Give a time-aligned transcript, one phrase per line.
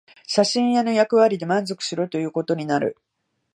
[0.25, 2.97] 写真屋の役割で満足しろということになる